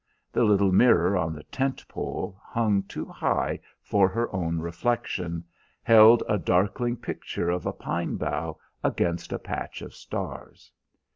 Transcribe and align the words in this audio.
The 0.33 0.43
little 0.45 0.71
mirror 0.71 1.15
on 1.15 1.31
the 1.31 1.43
tent 1.43 1.87
pole, 1.87 2.35
hung 2.41 2.81
too 2.81 3.05
high 3.05 3.59
for 3.83 4.09
her 4.09 4.35
own 4.35 4.57
reflection, 4.57 5.43
held 5.83 6.23
a 6.27 6.39
darkling 6.39 6.97
picture 6.97 7.51
of 7.51 7.67
a 7.67 7.71
pine 7.71 8.15
bough 8.15 8.57
against 8.83 9.31
a 9.31 9.37
patch 9.37 9.83
of 9.83 9.93
stars. 9.93 10.71